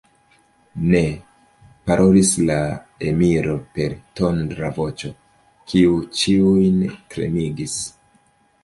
[0.93, 1.01] Ne!
[1.89, 2.57] parolis la
[3.11, 5.13] emiro per tondra voĉo,
[5.75, 6.83] kiu ĉiujn
[7.15, 7.81] tremigis.